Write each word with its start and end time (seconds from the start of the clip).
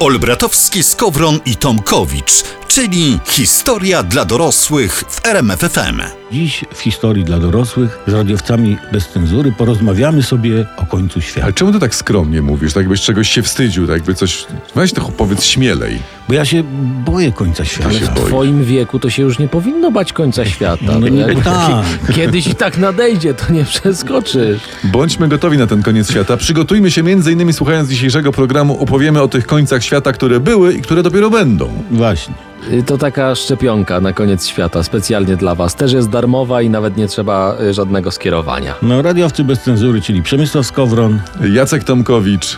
Olbratowski, 0.00 0.82
Skowron 0.82 1.40
i 1.44 1.56
Tomkowicz, 1.56 2.44
czyli 2.68 3.20
historia 3.26 4.02
dla 4.02 4.24
dorosłych 4.24 5.04
w 5.08 5.26
RMFFM. 5.26 6.17
Dziś 6.32 6.64
w 6.74 6.80
historii 6.80 7.24
dla 7.24 7.38
dorosłych 7.38 7.98
z 8.06 8.12
radiowcami 8.12 8.76
bez 8.92 9.08
cenzury 9.08 9.52
porozmawiamy 9.52 10.22
sobie 10.22 10.66
o 10.76 10.86
końcu 10.86 11.20
świata. 11.20 11.44
Ale 11.44 11.52
czemu 11.52 11.72
ty 11.72 11.78
tak 11.78 11.94
skromnie 11.94 12.42
mówisz? 12.42 12.72
Tak 12.72 12.80
jakbyś 12.80 13.00
czegoś 13.00 13.30
się 13.30 13.42
wstydził, 13.42 13.86
tak 13.86 13.96
jakby 13.96 14.14
coś... 14.14 14.46
Weź 14.74 14.92
to 14.92 15.00
powiedz 15.16 15.44
śmielej. 15.44 15.98
Bo 16.28 16.34
ja 16.34 16.44
się 16.44 16.62
boję 17.04 17.32
końca 17.32 17.64
świata. 17.64 17.92
się 17.92 18.06
W 18.06 18.14
twoim 18.14 18.64
wieku 18.64 18.98
to 18.98 19.10
się 19.10 19.22
już 19.22 19.38
nie 19.38 19.48
powinno 19.48 19.90
bać 19.90 20.12
końca 20.12 20.44
świata. 20.44 20.98
No 21.00 21.08
nie 21.08 21.20
jakby 21.20 21.42
tak. 21.42 21.84
Kiedyś 22.14 22.46
i 22.46 22.54
tak 22.54 22.78
nadejdzie, 22.78 23.34
to 23.34 23.52
nie 23.52 23.64
przeskoczysz. 23.64 24.60
Bądźmy 24.84 25.28
gotowi 25.28 25.58
na 25.58 25.66
ten 25.66 25.82
koniec 25.82 26.10
świata. 26.10 26.36
Przygotujmy 26.36 26.90
się 26.90 27.02
między 27.02 27.32
innymi 27.32 27.52
słuchając 27.52 27.88
dzisiejszego 27.88 28.32
programu 28.32 28.80
opowiemy 28.80 29.22
o 29.22 29.28
tych 29.28 29.46
końcach 29.46 29.84
świata, 29.84 30.12
które 30.12 30.40
były 30.40 30.74
i 30.74 30.82
które 30.82 31.02
dopiero 31.02 31.30
będą. 31.30 31.70
Właśnie. 31.90 32.47
Y, 32.72 32.82
To 32.82 32.98
taka 32.98 33.34
szczepionka 33.34 34.00
na 34.00 34.12
koniec 34.12 34.46
świata, 34.46 34.82
specjalnie 34.82 35.36
dla 35.36 35.54
was. 35.54 35.74
Też 35.74 35.92
jest 35.92 36.08
darmowa 36.08 36.62
i 36.62 36.70
nawet 36.70 36.96
nie 36.96 37.08
trzeba 37.08 37.56
y, 37.60 37.74
żadnego 37.74 38.10
skierowania. 38.10 38.74
No, 38.82 39.02
radiowcy 39.02 39.44
bez 39.44 39.60
cenzury, 39.62 40.00
czyli 40.00 40.22
Przemysław 40.22 40.66
Skowron. 40.66 41.20
Jacek 41.52 41.84
Tomkowicz. 41.84 42.56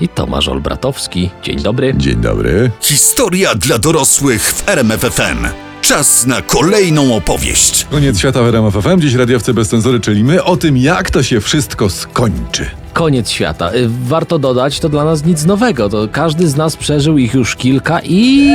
I 0.00 0.08
Tomasz 0.08 0.48
Olbratowski. 0.48 1.30
Dzień 1.42 1.60
dobry. 1.62 1.94
Dzień 1.96 2.16
dobry. 2.16 2.70
Historia 2.80 3.54
dla 3.54 3.78
dorosłych 3.78 4.42
w 4.42 4.68
RMFFM. 4.68 5.46
Czas 5.80 6.26
na 6.26 6.42
kolejną 6.42 7.16
opowieść. 7.16 7.86
Koniec 7.90 8.18
świata 8.18 8.42
w 8.42 8.46
RMFFM. 8.48 9.00
Dziś 9.00 9.14
radiowcy 9.14 9.54
bez 9.54 9.68
cenzury, 9.68 10.00
czyli 10.00 10.24
my 10.24 10.44
o 10.44 10.56
tym, 10.56 10.76
jak 10.76 11.10
to 11.10 11.22
się 11.22 11.40
wszystko 11.40 11.90
skończy. 11.90 12.66
Koniec 12.92 13.30
świata. 13.30 13.74
Y, 13.74 13.88
Warto 14.04 14.38
dodać, 14.38 14.80
to 14.80 14.88
dla 14.88 15.04
nas 15.04 15.24
nic 15.24 15.44
nowego. 15.44 15.88
To 15.88 16.08
każdy 16.12 16.48
z 16.48 16.56
nas 16.56 16.76
przeżył 16.76 17.18
ich 17.18 17.34
już 17.34 17.56
kilka 17.56 18.00
i 18.04 18.50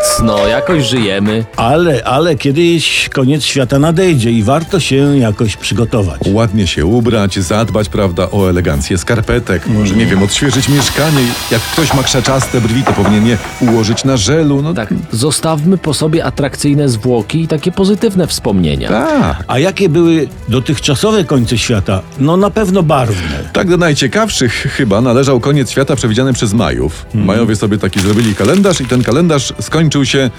nic. 0.00 0.20
No, 0.22 0.46
jakoś 0.48 0.84
żyjemy. 0.84 1.44
Ale, 1.56 2.04
ale 2.04 2.36
kiedyś 2.36 3.08
koniec 3.08 3.44
świata 3.44 3.78
nadejdzie 3.78 4.30
i 4.30 4.42
warto 4.42 4.80
się 4.80 5.18
jakoś 5.18 5.56
przygotować. 5.56 6.20
Ładnie 6.26 6.66
się 6.66 6.86
ubrać, 6.86 7.38
zadbać, 7.38 7.88
prawda, 7.88 8.28
o 8.30 8.50
elegancję 8.50 8.98
skarpetek, 8.98 9.66
może, 9.66 9.94
nie 9.94 10.06
wiem, 10.06 10.22
odświeżyć 10.22 10.68
mieszkanie. 10.68 11.18
Jak 11.50 11.60
ktoś 11.62 11.94
ma 11.94 12.02
krzaczaste 12.02 12.60
brwi, 12.60 12.82
to 12.82 12.92
powinien 12.92 13.26
je 13.26 13.38
ułożyć 13.60 14.04
na 14.04 14.16
żelu. 14.16 14.62
No 14.62 14.74
Tak, 14.74 14.94
zostawmy 15.12 15.78
po 15.78 15.94
sobie 15.94 16.24
atrakcyjne 16.24 16.88
zwłoki 16.88 17.40
i 17.42 17.48
takie 17.48 17.72
pozytywne 17.72 18.26
wspomnienia. 18.26 18.88
tak. 18.88 19.44
A 19.46 19.58
jakie 19.58 19.88
były 19.88 20.28
dotychczasowe 20.48 21.24
końce 21.24 21.58
świata? 21.58 22.02
No 22.18 22.36
na 22.36 22.50
pewno 22.50 22.82
barwne. 22.82 23.50
Tak 23.52 23.68
do 23.68 23.76
najciekawszych 23.76 24.52
chyba 24.52 25.00
należał 25.00 25.40
koniec 25.40 25.70
świata 25.70 25.96
przewidziany 25.96 26.32
przez 26.32 26.52
Majów. 26.52 27.04
Mhm. 27.06 27.24
Majowie 27.24 27.56
sobie 27.56 27.78
taki 27.78 28.00
zrobili 28.00 28.34
kalendarz 28.34 28.80
i 28.80 28.86
ten 28.86 29.02
kalendarz 29.02 29.52
skończył 29.60 29.89
się 30.04 30.30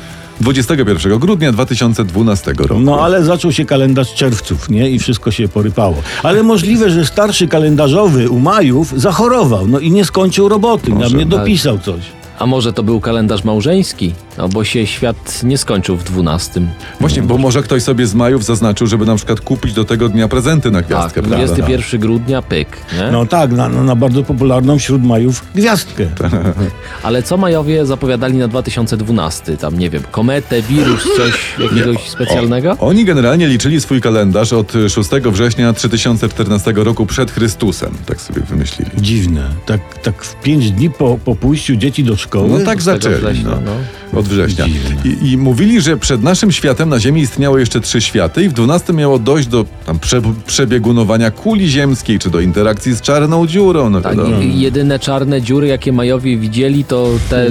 21 0.42 1.20
grudnia 1.20 1.52
2012 1.52 2.54
roku. 2.58 2.80
No 2.80 3.00
ale 3.02 3.24
zaczął 3.24 3.52
się 3.52 3.66
kalendarz 3.66 4.14
czerwców, 4.14 4.70
nie? 4.70 4.90
I 4.90 5.00
wszystko 5.00 5.32
się 5.32 5.48
porypało. 5.48 5.96
Ale 6.24 6.44
możliwe, 6.44 6.90
że 6.90 7.06
starszy 7.06 7.48
kalendarzowy 7.48 8.30
u 8.30 8.40
Majów 8.40 8.94
zachorował, 9.00 9.68
no 9.68 9.80
i 9.80 9.92
nie 9.92 10.06
skończył 10.06 10.50
roboty, 10.50 10.90
Może, 10.92 11.10
nam 11.10 11.18
nie 11.18 11.26
tak. 11.26 11.40
dopisał 11.40 11.80
coś. 11.80 12.02
A 12.40 12.46
może 12.46 12.74
to 12.74 12.84
był 12.84 13.00
kalendarz 13.00 13.44
małżeński? 13.44 14.14
No 14.38 14.50
bo 14.50 14.64
się 14.64 14.88
świat 14.88 15.44
nie 15.44 15.58
skończył 15.58 15.98
w 15.98 16.04
12. 16.04 16.62
Właśnie, 17.00 17.22
bo 17.22 17.38
może 17.38 17.64
ktoś 17.64 17.84
sobie 17.84 18.08
z 18.08 18.16
Majów 18.16 18.44
zaznaczył, 18.46 18.88
żeby 18.88 19.06
na 19.06 19.16
przykład 19.16 19.42
kupić 19.42 19.74
do 19.74 19.86
tego 19.86 20.10
dnia 20.10 20.28
prezenty 20.28 20.72
na 20.72 20.80
Tak, 20.80 20.88
gwiazdkę, 20.88 21.22
prawda? 21.22 21.38
21 21.46 22.00
grudnia 22.00 22.42
pyk. 22.42 22.78
Nie? 22.98 23.12
No 23.12 23.26
tak, 23.26 23.52
na, 23.52 23.70
na 23.70 23.96
bardzo 23.96 24.24
popularną 24.24 24.80
wśród 24.80 25.04
Majów 25.04 25.46
gwiazdkę. 25.56 26.06
Ale 27.04 27.24
co 27.24 27.38
Majowie 27.38 27.86
zapowiadali 27.86 28.38
na 28.38 28.48
2012? 28.48 29.58
Tam 29.58 29.80
nie 29.80 29.90
wiem, 29.90 30.04
kometę, 30.12 30.62
wirus, 30.62 31.04
coś 31.18 31.34
jakiegoś 31.70 32.10
specjalnego? 32.10 32.78
Oni 32.80 33.06
generalnie 33.06 33.48
liczyli 33.48 33.82
swój 33.82 34.02
kalendarz 34.02 34.54
od 34.54 34.74
6 34.90 35.10
września 35.26 35.74
3014 35.74 36.74
roku 36.76 37.06
przed 37.06 37.32
Chrystusem. 37.32 37.92
Tak 38.06 38.22
sobie 38.22 38.42
wymyślili. 38.42 38.92
Dziwne. 38.98 39.50
Tak, 39.66 39.98
tak 40.04 40.24
w 40.24 40.36
pięć 40.36 40.72
dni 40.72 40.90
po, 40.90 41.18
po 41.26 41.36
pójściu 41.36 41.76
dzieci 41.76 42.04
do 42.04 42.18
szkoły. 42.18 42.50
No 42.60 42.66
tak 42.66 42.82
zaczęli. 42.82 43.16
września, 43.16 43.50
No. 43.50 43.62
no. 43.66 43.72
Od 44.14 44.28
września. 44.28 44.66
I, 45.06 45.32
I 45.32 45.38
mówili, 45.38 45.82
że 45.82 45.98
przed 45.98 46.24
naszym 46.24 46.52
światem 46.52 46.90
na 46.90 47.00
Ziemi 47.00 47.22
istniały 47.22 47.60
jeszcze 47.60 47.82
trzy 47.82 48.02
światy 48.02 48.44
i 48.44 48.50
w 48.50 48.54
12 48.54 48.94
miało 48.94 49.20
dojść 49.20 49.48
do 49.48 49.66
tam 49.86 50.00
prze, 50.00 50.22
przebiegunowania 50.48 51.32
kuli 51.32 51.70
ziemskiej, 51.70 52.20
czy 52.20 52.30
do 52.30 52.40
interakcji 52.40 52.94
z 52.94 53.02
czarną 53.02 53.48
dziurą. 53.48 53.90
No 53.90 54.02
Tak, 54.02 54.18
wiadomo. 54.18 54.38
jedyne 54.42 55.00
czarne 55.00 55.42
dziury, 55.42 55.68
jakie 55.68 55.94
Majowie 55.94 56.38
widzieli, 56.38 56.84
to 56.84 57.10
te... 57.30 57.46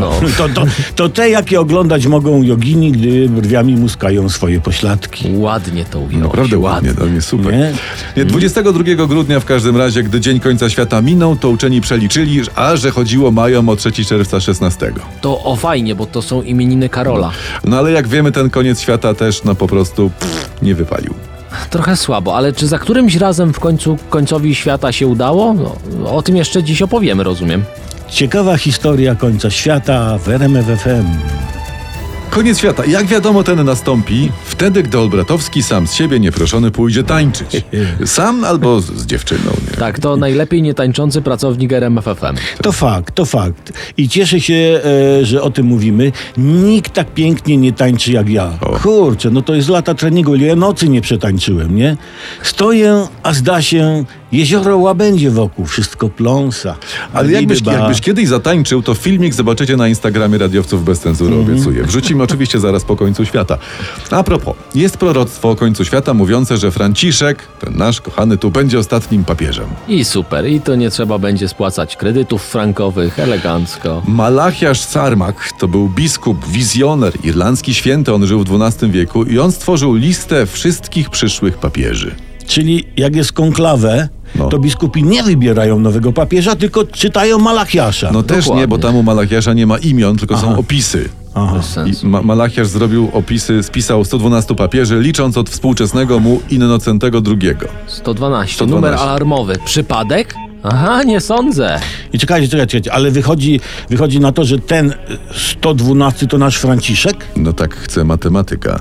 No, 0.00 0.10
To, 0.38 0.48
to, 0.48 0.64
to 0.96 1.08
te, 1.08 1.30
jakie 1.30 1.60
oglądać 1.60 2.06
mogą 2.06 2.42
jogini, 2.42 2.92
gdy 2.92 3.28
brwiami 3.28 3.76
muskają 3.76 4.28
swoje 4.28 4.60
pośladki. 4.60 5.28
ładnie 5.36 5.84
to 5.84 5.98
ująłeś. 5.98 6.22
Naprawdę 6.22 6.58
ładnie, 6.58 6.94
to 6.94 7.08
nie 7.08 7.22
super. 7.22 7.52
Nie? 7.52 7.72
Nie, 8.16 8.24
22 8.24 9.06
grudnia 9.06 9.40
w 9.40 9.44
każdym 9.44 9.76
razie, 9.76 10.02
gdy 10.02 10.20
dzień 10.20 10.40
końca 10.40 10.70
świata 10.70 11.02
minął, 11.02 11.36
to 11.36 11.50
uczeni 11.50 11.80
przeliczyli, 11.80 12.40
a 12.54 12.76
że 12.76 12.90
chodziło 12.90 13.30
Majom 13.30 13.68
o 13.68 13.76
3 13.76 13.92
czerwca 14.04 14.40
16. 14.40 14.92
To 15.20 15.42
o 15.44 15.56
fajnie, 15.56 15.83
bo 15.94 16.06
to 16.06 16.22
są 16.22 16.42
imieniny 16.42 16.88
Karola. 16.88 17.30
No 17.64 17.78
ale 17.78 17.92
jak 17.92 18.08
wiemy, 18.08 18.32
ten 18.32 18.50
koniec 18.50 18.80
świata 18.80 19.14
też 19.14 19.44
no 19.44 19.54
po 19.54 19.66
prostu 19.66 20.10
pff, 20.20 20.62
nie 20.62 20.74
wypalił. 20.74 21.14
Trochę 21.70 21.96
słabo, 21.96 22.36
ale 22.36 22.52
czy 22.52 22.66
za 22.66 22.78
którymś 22.78 23.16
razem 23.16 23.52
w 23.52 23.60
końcu 23.60 23.98
końcowi 24.10 24.54
świata 24.54 24.92
się 24.92 25.06
udało? 25.06 25.54
No, 25.54 25.76
o 26.16 26.22
tym 26.22 26.36
jeszcze 26.36 26.62
dziś 26.62 26.82
opowiemy, 26.82 27.24
rozumiem. 27.24 27.64
Ciekawa 28.08 28.56
historia 28.56 29.14
końca 29.14 29.50
świata 29.50 30.18
w 30.18 30.28
RMF 30.28 30.66
FM. 30.66 31.06
Koniec 32.34 32.58
świata. 32.58 32.84
Jak 32.86 33.06
wiadomo, 33.06 33.42
ten 33.42 33.64
nastąpi 33.64 34.30
wtedy, 34.44 34.82
gdy 34.82 34.98
Olbratowski 34.98 35.62
sam 35.62 35.86
z 35.86 35.94
siebie 35.94 36.20
nieproszony 36.20 36.70
pójdzie 36.70 37.02
tańczyć. 37.02 37.62
Sam 38.04 38.44
albo 38.44 38.80
z, 38.80 38.84
z 38.84 39.06
dziewczyną. 39.06 39.50
Nie? 39.70 39.76
Tak, 39.76 39.98
to 39.98 40.16
najlepiej 40.16 40.62
nietańczący 40.62 41.22
pracownik 41.22 41.72
RMFFM. 41.72 42.36
To 42.62 42.72
fakt, 42.72 43.14
to 43.14 43.24
fakt. 43.24 43.72
I 43.96 44.08
cieszę 44.08 44.40
się, 44.40 44.80
e, 45.20 45.24
że 45.24 45.42
o 45.42 45.50
tym 45.50 45.66
mówimy. 45.66 46.12
Nikt 46.36 46.92
tak 46.92 47.14
pięknie 47.14 47.56
nie 47.56 47.72
tańczy 47.72 48.12
jak 48.12 48.28
ja. 48.28 48.52
O. 48.60 48.78
Kurczę, 48.78 49.30
no 49.30 49.42
to 49.42 49.54
jest 49.54 49.68
lata 49.68 49.94
treningu, 49.94 50.34
ile 50.34 50.46
ja 50.46 50.56
nocy 50.56 50.88
nie 50.88 51.00
przetańczyłem, 51.00 51.76
nie? 51.76 51.96
Stoję, 52.42 53.06
a 53.22 53.34
zda 53.34 53.62
się, 53.62 54.04
jezioro 54.32 54.78
łabędzie 54.78 55.30
wokół, 55.30 55.66
wszystko 55.66 56.08
pląsa. 56.08 56.76
Ale 57.12 57.32
jakbyś, 57.32 57.60
jakbyś 57.66 58.00
kiedyś 58.00 58.28
zatańczył, 58.28 58.82
to 58.82 58.94
filmik 58.94 59.34
zobaczycie 59.34 59.76
na 59.76 59.88
Instagramie 59.88 60.38
Radiowców 60.38 60.84
bez 60.84 61.00
cenzury, 61.00 61.36
obiecuję. 61.36 61.84
Wrzucimy 61.84 62.23
oczywiście 62.24 62.60
zaraz 62.60 62.84
po 62.84 62.96
końcu 62.96 63.24
świata. 63.24 63.58
A 64.10 64.22
propos, 64.22 64.54
jest 64.74 64.96
proroctwo 64.96 65.50
o 65.50 65.56
końcu 65.56 65.84
świata 65.84 66.14
mówiące, 66.14 66.56
że 66.56 66.70
Franciszek, 66.70 67.38
ten 67.60 67.76
nasz 67.76 68.00
kochany 68.00 68.38
tu, 68.38 68.50
będzie 68.50 68.78
ostatnim 68.78 69.24
papieżem. 69.24 69.66
I 69.88 70.04
super, 70.04 70.46
i 70.48 70.60
to 70.60 70.74
nie 70.76 70.90
trzeba 70.90 71.18
będzie 71.18 71.48
spłacać 71.48 71.96
kredytów 71.96 72.42
frankowych, 72.42 73.18
elegancko. 73.18 74.02
Malachiasz 74.08 74.80
Sarmak 74.80 75.52
to 75.58 75.68
był 75.68 75.88
biskup, 75.88 76.48
wizjoner, 76.48 77.12
irlandzki 77.24 77.74
święty, 77.74 78.14
on 78.14 78.26
żył 78.26 78.44
w 78.44 78.62
XII 78.62 78.90
wieku 78.90 79.24
i 79.24 79.38
on 79.38 79.52
stworzył 79.52 79.94
listę 79.94 80.46
wszystkich 80.46 81.10
przyszłych 81.10 81.58
papieży. 81.58 82.14
Czyli 82.46 82.84
jak 82.96 83.16
jest 83.16 83.32
konklawę, 83.32 84.08
No. 84.34 84.48
to 84.48 84.58
biskupi 84.58 85.02
nie 85.02 85.22
wybierają 85.22 85.78
nowego 85.80 86.12
papieża, 86.12 86.56
tylko 86.56 86.84
czytają 86.84 87.38
Malachiasza. 87.38 88.10
No 88.12 88.22
też 88.22 88.44
Dokładnie. 88.44 88.62
nie, 88.62 88.68
bo 88.68 88.78
tam 88.78 88.96
u 88.96 89.02
Malachiasza 89.02 89.52
nie 89.52 89.66
ma 89.66 89.78
imion, 89.78 90.16
tylko 90.16 90.38
są 90.38 90.58
opisy. 90.58 91.08
Aha. 91.34 91.56
Bez 91.56 91.66
sensu. 91.66 92.06
I 92.06 92.10
Ma 92.10 92.22
Malachiasz 92.22 92.66
zrobił 92.66 93.10
opisy, 93.12 93.62
spisał 93.62 94.04
112 94.04 94.54
papieży, 94.54 95.00
licząc 95.00 95.36
od 95.36 95.50
współczesnego 95.50 96.20
mu 96.20 96.40
Innocentego 96.50 97.18
II. 97.26 97.54
112, 97.86 98.54
112. 98.54 98.66
numer 98.66 98.94
alarmowy. 98.94 99.56
Przypadek? 99.64 100.34
Aha, 100.62 101.02
nie 101.02 101.20
sądzę. 101.20 101.80
I 102.12 102.18
czekajcie, 102.18 102.48
czekajcie, 102.48 102.70
czekajcie, 102.70 102.92
ale 102.92 103.10
wychodzi, 103.10 103.60
wychodzi 103.90 104.20
na 104.20 104.32
to, 104.32 104.44
że 104.44 104.58
ten 104.58 104.90
y, 104.90 104.94
112 105.32 106.26
to 106.26 106.38
nasz 106.38 106.56
Franciszek? 106.56 107.16
No 107.36 107.52
tak 107.52 107.76
chce 107.76 108.04
matematyka. 108.04 108.80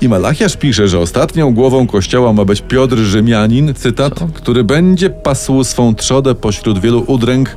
I 0.00 0.08
Malachiasz 0.08 0.56
pisze, 0.56 0.88
że 0.88 0.98
ostatnią 0.98 1.54
głową 1.54 1.86
kościoła 1.86 2.32
ma 2.32 2.44
być 2.44 2.60
Piotr 2.60 2.96
Rzymianin, 2.96 3.74
cytat, 3.74 4.12
który 4.34 4.64
będzie 4.64 5.10
pasł 5.10 5.64
swą 5.64 5.94
trzodę 5.94 6.34
pośród 6.34 6.78
wielu 6.78 7.04
udręk 7.06 7.56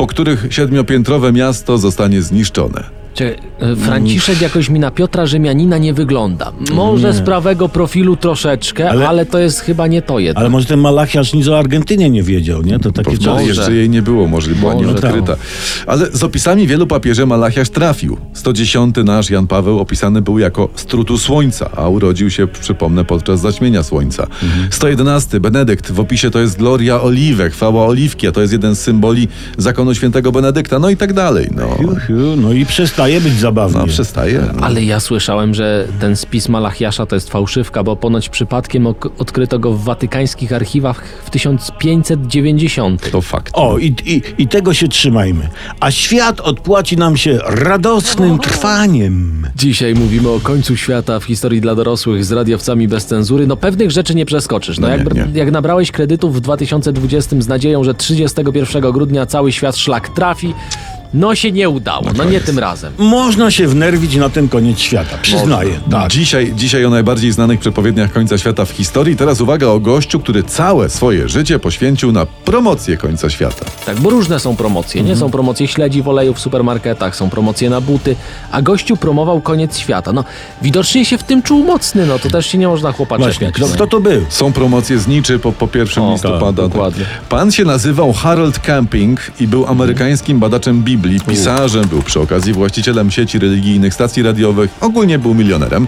po 0.00 0.06
których 0.06 0.46
siedmiopiętrowe 0.50 1.32
miasto 1.32 1.78
zostanie 1.78 2.22
zniszczone. 2.22 2.99
Czekaj, 3.14 3.36
Franciszek 3.76 4.40
jakoś 4.40 4.68
mi 4.70 4.80
na 4.80 4.90
Piotra 4.90 5.26
Rzymianina 5.26 5.78
nie 5.78 5.94
wygląda. 5.94 6.52
Może 6.74 7.12
z 7.12 7.20
prawego 7.20 7.68
profilu 7.68 8.16
troszeczkę, 8.16 8.90
ale, 8.90 9.08
Ale- 9.08 9.26
to 9.26 9.38
jest 9.38 9.60
chyba 9.60 9.86
nie 9.86 10.02
to 10.02 10.18
jednak. 10.18 10.40
Ale 10.40 10.50
może 10.50 10.66
ten 10.66 10.80
Malachiarz 10.80 11.32
nic 11.32 11.48
o 11.48 11.58
Argentynie 11.58 12.10
nie 12.10 12.22
wiedział, 12.22 12.62
nie? 12.62 12.78
To 12.78 12.92
takie 12.92 13.10
wtedy 13.16 13.30
Może. 13.30 13.44
jeszcze 13.44 13.72
jej 13.74 13.88
nie 13.90 14.02
było, 14.02 14.26
może 14.26 14.50
była 14.50 14.74
Może 14.74 14.86
nieodkryta. 14.86 15.36
Ale 15.86 16.06
z 16.12 16.22
opisami 16.22 16.66
wielu 16.66 16.86
papieży 16.86 17.26
Malachiasz 17.26 17.68
trafił. 17.70 18.16
110 18.32 18.96
nasz 19.04 19.30
Jan 19.30 19.46
Paweł 19.46 19.78
opisany 19.80 20.22
był 20.22 20.38
jako 20.38 20.68
strutu 20.74 21.18
słońca, 21.18 21.70
a 21.76 21.88
urodził 21.88 22.30
się, 22.30 22.46
przypomnę, 22.46 23.04
podczas 23.04 23.40
zaćmienia 23.40 23.82
słońca. 23.82 24.26
111 24.70 25.40
Benedykt, 25.40 25.92
w 25.92 26.00
opisie 26.00 26.30
to 26.30 26.38
jest 26.40 26.58
gloria 26.58 27.00
oliwek, 27.02 27.52
chwała 27.52 27.86
oliwki, 27.86 28.26
a 28.28 28.32
to 28.32 28.40
jest 28.40 28.52
jeden 28.52 28.74
z 28.74 28.80
symboli 28.80 29.28
zakonu 29.58 29.94
świętego 29.94 30.32
Benedykta, 30.32 30.78
no 30.78 30.90
i 30.90 30.96
tak 30.96 31.12
dalej. 31.12 31.48
No, 31.56 31.76
Hiu, 31.78 31.96
hiu, 32.06 32.36
No 32.36 32.52
i 32.52 32.64
przestaje 33.00 33.20
być 33.20 33.40
zabawnie. 33.40 33.78
no 33.78 33.86
przestaje. 33.86 34.42
No. 34.56 34.62
Ale 34.66 34.84
ja 34.84 35.00
słyszałem, 35.00 35.54
że 35.54 35.86
ten 36.00 36.16
spis 36.16 36.48
Malachiasza 36.48 37.06
to 37.06 37.16
jest 37.16 37.30
fałszywka, 37.30 37.82
bo 37.82 37.96
ponoć 37.96 38.28
przypadkiem 38.28 38.86
ok- 38.86 39.10
odkryto 39.18 39.58
go 39.58 39.72
w 39.72 39.84
watykańskich 39.84 40.52
archiwach 40.52 41.02
w 41.24 41.30
1590. 41.30 43.10
To 43.10 43.20
fakt. 43.20 43.50
O, 43.56 43.78
i, 43.78 43.94
i, 44.06 44.22
i 44.38 44.48
tego 44.48 44.74
się 44.74 44.88
trzymajmy. 44.88 45.48
A 45.80 45.90
świat 45.90 46.40
odpłaci 46.40 46.96
nam 46.96 47.16
się 47.16 47.38
radosnym 47.46 48.38
trwaniem. 48.38 49.46
Dzisiaj 49.56 49.94
mówimy 49.94 50.28
o 50.28 50.40
końcu 50.40 50.76
świata 50.76 51.20
w 51.20 51.24
historii 51.24 51.60
dla 51.60 51.74
dorosłych 51.74 52.24
z 52.24 52.32
radiowcami 52.32 52.88
bez 52.88 53.06
cenzury. 53.06 53.46
No 53.46 53.56
pewnych 53.56 53.90
rzeczy 53.90 54.14
nie 54.14 54.26
przeskoczysz. 54.26 54.78
No, 54.78 54.88
No 54.88 54.96
jak, 54.96 55.14
nie, 55.14 55.22
nie. 55.32 55.38
jak 55.38 55.50
nabrałeś 55.50 55.90
kredytów 55.90 56.36
w 56.36 56.40
2020 56.40 57.36
z 57.40 57.48
nadzieją, 57.48 57.84
że 57.84 57.94
31 57.94 58.92
grudnia 58.92 59.26
cały 59.26 59.52
świat 59.52 59.76
szlak 59.76 60.08
trafi, 60.08 60.54
no 61.14 61.34
się 61.34 61.52
nie 61.52 61.68
udało. 61.68 62.06
No 62.16 62.24
nie 62.24 62.40
tym 62.40 62.58
razem. 62.58 62.92
Można 62.98 63.50
się 63.50 63.66
wnerwić 63.68 64.16
na 64.16 64.28
ten 64.28 64.48
koniec 64.48 64.78
świata, 64.78 65.18
przyznaję. 65.22 65.80
Tak. 65.90 66.10
Dzisiaj, 66.10 66.52
dzisiaj 66.56 66.84
o 66.84 66.90
najbardziej 66.90 67.32
znanych 67.32 67.60
przepowiedniach 67.60 68.12
końca 68.12 68.38
świata 68.38 68.64
w 68.64 68.70
historii. 68.70 69.16
Teraz 69.16 69.40
uwaga 69.40 69.66
o 69.66 69.80
gościu, 69.80 70.20
który 70.20 70.42
całe 70.42 70.88
swoje 70.90 71.28
życie 71.28 71.58
poświęcił 71.58 72.12
na 72.12 72.26
promocję 72.26 72.96
końca 72.96 73.30
świata. 73.30 73.64
Tak, 73.86 74.00
bo 74.00 74.10
różne 74.10 74.40
są 74.40 74.56
promocje. 74.56 75.02
Nie 75.02 75.16
są 75.16 75.30
promocje 75.30 75.68
śledzi 75.68 76.02
w 76.02 76.08
oleju 76.08 76.34
w 76.34 76.40
supermarketach, 76.40 77.16
są 77.16 77.30
promocje 77.30 77.70
na 77.70 77.80
buty, 77.80 78.16
a 78.52 78.62
gościu 78.62 78.96
promował 78.96 79.40
koniec 79.40 79.78
świata. 79.78 80.12
No 80.12 80.24
widocznie 80.62 81.04
się 81.04 81.18
w 81.18 81.22
tym 81.22 81.42
czuł 81.42 81.64
mocny, 81.64 82.06
no 82.06 82.18
to 82.18 82.30
też 82.30 82.46
się 82.46 82.58
nie 82.58 82.68
można 82.68 82.92
chłopa 82.92 83.18
Właśnie, 83.18 83.46
czepiać. 83.46 83.68
no. 83.68 83.74
kto 83.74 83.86
to 83.86 84.00
był? 84.00 84.24
Są 84.28 84.52
promocje 84.52 84.98
zniczy 84.98 85.38
po, 85.38 85.52
po 85.52 85.68
1 85.78 86.04
O, 86.04 86.12
listopada. 86.12 86.62
tak, 86.62 86.70
dokładnie. 86.72 87.04
Pan 87.28 87.52
się 87.52 87.64
nazywał 87.64 88.12
Harold 88.12 88.58
Camping 88.58 89.20
i 89.40 89.46
był 89.48 89.66
amerykańskim 89.66 90.40
badaczem 90.40 90.82
Biblii, 90.82 90.99
pisarzem, 91.28 91.88
był 91.88 92.02
przy 92.02 92.20
okazji 92.20 92.52
właścicielem 92.52 93.10
sieci 93.10 93.38
religijnych, 93.38 93.94
stacji 93.94 94.22
radiowych, 94.22 94.70
ogólnie 94.80 95.18
był 95.18 95.34
milionerem. 95.34 95.86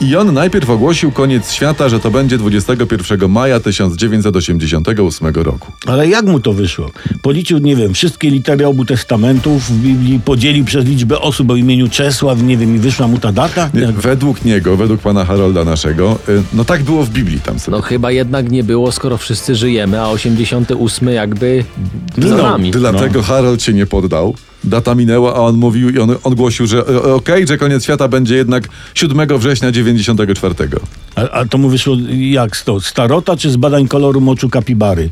I 0.00 0.16
on 0.16 0.34
najpierw 0.34 0.70
ogłosił 0.70 1.12
koniec 1.12 1.52
świata, 1.52 1.88
że 1.88 2.00
to 2.00 2.10
będzie 2.10 2.38
21 2.38 3.30
maja 3.30 3.60
1988 3.60 5.34
roku. 5.34 5.72
Ale 5.86 6.08
jak 6.08 6.24
mu 6.26 6.40
to 6.40 6.52
wyszło? 6.52 6.90
Policzył, 7.22 7.58
nie 7.58 7.76
wiem, 7.76 7.94
wszystkie 7.94 8.30
litery 8.30 8.66
obu 8.66 8.84
testamentów 8.84 9.62
w 9.70 9.72
Biblii, 9.82 10.20
podzielił 10.24 10.64
przez 10.64 10.84
liczbę 10.84 11.20
osób 11.20 11.50
o 11.50 11.56
imieniu 11.56 11.88
Czesław, 11.88 12.42
nie 12.42 12.56
wiem, 12.56 12.76
i 12.76 12.78
wyszła 12.78 13.08
mu 13.08 13.18
ta 13.18 13.32
data? 13.32 13.70
Nie, 13.74 13.86
według 13.86 14.44
niego, 14.44 14.76
według 14.76 15.00
pana 15.00 15.24
Harolda 15.24 15.64
naszego, 15.64 16.18
y, 16.28 16.42
no 16.52 16.64
tak 16.64 16.82
było 16.82 17.04
w 17.04 17.10
Biblii 17.10 17.40
tam 17.40 17.58
sobie. 17.58 17.76
No 17.76 17.82
chyba 17.82 18.10
jednak 18.10 18.50
nie 18.50 18.64
było, 18.64 18.92
skoro 18.92 19.16
wszyscy 19.16 19.54
żyjemy, 19.54 20.00
a 20.00 20.08
88 20.08 21.08
jakby 21.08 21.64
za 22.18 22.36
No, 22.36 22.42
nami. 22.42 22.70
Dlatego 22.70 23.22
Harold 23.22 23.62
się 23.62 23.72
nie 23.72 23.86
poddał. 23.86 24.34
Data 24.64 24.94
minęła, 24.94 25.34
a 25.34 25.38
on 25.38 25.56
mówił 25.56 25.90
i 25.90 25.98
on, 25.98 26.16
on 26.24 26.34
głosił, 26.34 26.66
że 26.66 26.78
e, 26.78 27.14
okej, 27.14 27.46
że 27.46 27.58
koniec 27.58 27.84
świata 27.84 28.08
będzie 28.08 28.36
jednak 28.36 28.68
7 28.94 29.38
września 29.38 29.72
94. 29.72 30.54
A, 31.16 31.30
a 31.30 31.44
to 31.44 31.58
mu 31.58 31.68
wyszło 31.68 31.96
jak 32.18 32.56
z 32.56 32.64
to? 32.64 32.80
Starota 32.80 33.36
czy 33.36 33.50
z 33.50 33.56
badań 33.56 33.88
koloru 33.88 34.20
moczu 34.20 34.48
kapibary? 34.48 35.08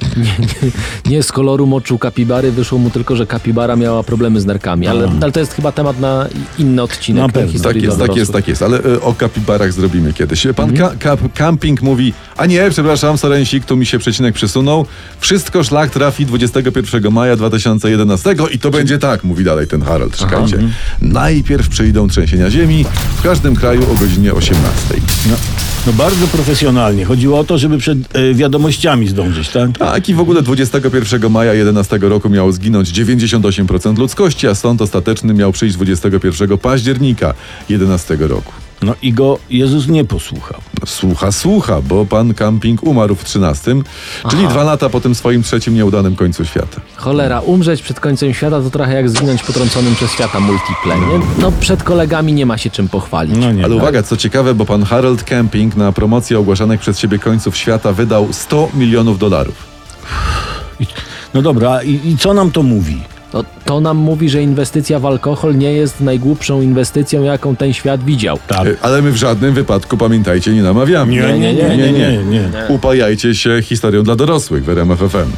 Nie 1.11 1.23
z 1.23 1.32
koloru 1.32 1.67
moczu 1.67 1.99
kapibary 1.99 2.52
wyszło 2.52 2.79
mu 2.79 2.91
tylko, 2.91 3.17
że 3.17 3.26
kapibara 3.26 3.76
miała 3.76 4.02
problemy 4.02 4.41
z 4.41 4.47
nerkami, 4.47 4.87
ale, 4.87 5.12
ale 5.23 5.32
to 5.32 5.41
jest 5.41 5.52
chyba 5.52 5.73
temat 5.73 6.00
na 6.00 6.26
inny 6.58 6.82
odcinek. 6.82 7.23
Na 7.23 7.29
pewno. 7.29 7.61
Tak 7.61 7.82
jest, 7.82 7.99
tak 7.99 8.17
jest, 8.17 8.32
tak 8.32 8.49
jest, 8.49 8.62
ale 8.62 8.85
e, 8.85 9.00
o 9.00 9.14
kapibarach 9.14 9.73
zrobimy 9.73 10.12
kiedyś. 10.12 10.47
Pan 10.56 10.75
ka- 10.75 10.94
ka- 10.99 11.17
Camping 11.35 11.82
mówi, 11.82 12.12
a 12.37 12.47
nie, 12.47 12.70
przepraszam, 12.70 13.19
Sorensik, 13.19 13.64
tu 13.64 13.76
mi 13.76 13.87
się 13.87 13.99
przecinek 13.99 14.35
przesunął. 14.35 14.87
Wszystko 15.20 15.64
szlak 15.64 15.91
trafi 15.91 16.26
21 16.26 17.12
maja 17.12 17.37
2011 17.37 18.35
i 18.52 18.58
to 18.58 18.70
będzie 18.70 18.99
tak, 18.99 19.25
mówi 19.25 19.39
dalej 19.44 19.66
ten 19.66 19.82
Harold, 19.82 20.16
czekajcie. 20.16 20.58
Najpierw 21.02 21.69
przyjdą 21.69 22.08
trzęsienia 22.08 22.50
ziemi 22.50 22.84
w 23.16 23.22
każdym 23.22 23.56
kraju 23.56 23.82
o 23.92 23.94
godzinie 23.94 24.34
18. 24.34 24.70
No, 25.31 25.37
no 25.87 25.92
bardzo 25.92 26.26
profesjonalnie. 26.26 27.04
Chodziło 27.04 27.38
o 27.38 27.44
to, 27.44 27.58
żeby 27.58 27.78
przed 27.78 27.98
e, 28.16 28.34
wiadomościami 28.34 29.08
zdążyć, 29.08 29.48
tak? 29.48 29.78
Tak, 29.78 30.08
i 30.08 30.14
w 30.14 30.20
ogóle 30.20 30.42
21 30.42 31.31
maja 31.31 31.54
11 31.54 31.98
roku 32.02 32.28
miało 32.28 32.52
zginąć 32.52 32.92
98% 32.92 33.98
ludzkości, 33.98 34.48
a 34.48 34.54
sąd 34.54 34.82
ostateczny 34.82 35.34
miał 35.34 35.52
przyjść 35.52 35.76
21 35.76 36.58
października 36.58 37.34
11 37.69 38.16
roku. 38.20 38.52
No 38.82 38.94
i 39.02 39.12
go 39.12 39.38
Jezus 39.50 39.88
nie 39.88 40.04
posłuchał. 40.04 40.60
Słucha, 40.86 41.32
słucha, 41.32 41.80
bo 41.82 42.06
pan 42.06 42.34
Camping 42.34 42.82
umarł 42.82 43.14
w 43.14 43.24
13, 43.24 43.74
czyli 44.30 44.48
dwa 44.48 44.64
lata 44.64 44.88
po 44.88 45.00
tym 45.00 45.14
swoim 45.14 45.42
trzecim 45.42 45.74
nieudanym 45.74 46.16
końcu 46.16 46.44
świata. 46.44 46.80
Cholera, 46.96 47.40
umrzeć 47.40 47.82
przed 47.82 48.00
końcem 48.00 48.34
świata 48.34 48.60
to 48.60 48.70
trochę 48.70 48.94
jak 48.94 49.10
zginąć 49.10 49.42
potrąconym 49.42 49.94
przez 49.94 50.12
świata 50.12 50.40
multiple, 50.40 50.98
nie? 51.00 51.20
No 51.38 51.52
przed 51.52 51.82
kolegami 51.82 52.32
nie 52.32 52.46
ma 52.46 52.58
się 52.58 52.70
czym 52.70 52.88
pochwalić. 52.88 53.36
No 53.36 53.52
nie. 53.52 53.64
Ale 53.64 53.74
uwaga, 53.74 54.02
co 54.02 54.16
ciekawe, 54.16 54.54
bo 54.54 54.64
pan 54.64 54.82
Harold 54.84 55.24
Camping 55.24 55.76
na 55.76 55.92
promocję 55.92 56.38
ogłaszanych 56.38 56.80
przez 56.80 56.98
siebie 56.98 57.18
końców 57.18 57.56
świata 57.56 57.92
wydał 57.92 58.32
100 58.32 58.68
milionów 58.74 59.18
dolarów. 59.18 59.54
No 61.34 61.42
dobra, 61.42 61.82
i, 61.82 62.08
i 62.08 62.18
co 62.18 62.34
nam 62.34 62.50
to 62.50 62.62
mówi? 62.62 63.02
No, 63.32 63.44
to 63.64 63.80
nam 63.80 63.96
mówi, 63.96 64.28
że 64.28 64.42
inwestycja 64.42 64.98
w 64.98 65.06
alkohol 65.06 65.56
nie 65.56 65.72
jest 65.72 66.00
najgłupszą 66.00 66.60
inwestycją, 66.60 67.22
jaką 67.22 67.56
ten 67.56 67.72
świat 67.72 68.04
widział. 68.04 68.38
Tak. 68.46 68.66
E, 68.66 68.74
Ale 68.82 69.02
my 69.02 69.12
w 69.12 69.16
żadnym 69.16 69.54
wypadku, 69.54 69.96
pamiętajcie, 69.96 70.52
nie 70.52 70.62
namawiamy. 70.62 71.12
Nie, 71.12 71.38
nie, 71.38 71.54
nie, 71.54 71.76
nie, 71.76 71.92
nie, 71.92 72.24
nie. 72.24 72.50
Upajajcie 72.68 73.34
się 73.34 73.62
historią 73.62 74.02
dla 74.02 74.16
dorosłych 74.16 74.64
w 74.64 74.68
RMF 74.68 74.98
FM. 74.98 75.30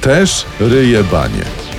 Też 0.00 0.44
ryje 0.60 1.04
banie. 1.04 1.69